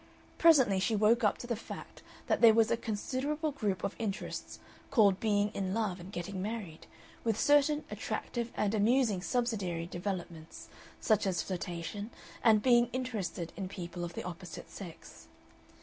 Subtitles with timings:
[0.39, 4.57] Presently she woke up to the fact that there was a considerable group of interests
[4.89, 6.87] called being in love and getting married,
[7.23, 10.69] with certain attractive and amusing subsidiary developments,
[10.99, 12.09] such as flirtation
[12.43, 15.27] and "being interested" in people of the opposite sex.